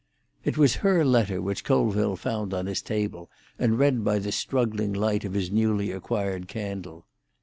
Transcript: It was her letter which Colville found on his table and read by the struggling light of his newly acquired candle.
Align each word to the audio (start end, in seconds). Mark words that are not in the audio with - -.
It 0.43 0.57
was 0.57 0.77
her 0.77 1.05
letter 1.05 1.43
which 1.43 1.63
Colville 1.63 2.15
found 2.15 2.55
on 2.55 2.65
his 2.65 2.81
table 2.81 3.29
and 3.59 3.77
read 3.77 4.03
by 4.03 4.17
the 4.17 4.31
struggling 4.31 4.93
light 4.93 5.23
of 5.23 5.35
his 5.35 5.51
newly 5.51 5.91
acquired 5.91 6.47
candle. 6.47 7.05